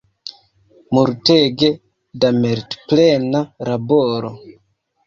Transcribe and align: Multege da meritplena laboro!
Multege 0.99 1.69
da 2.25 2.33
meritplena 2.41 3.45
laboro! 3.71 4.35